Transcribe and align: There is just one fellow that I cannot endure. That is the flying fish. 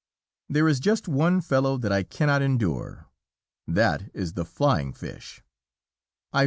There 0.49 0.67
is 0.67 0.79
just 0.79 1.07
one 1.07 1.41
fellow 1.41 1.77
that 1.77 1.91
I 1.91 2.01
cannot 2.01 2.41
endure. 2.41 3.05
That 3.67 4.09
is 4.15 4.33
the 4.33 4.45
flying 4.45 4.93
fish. 4.93 5.43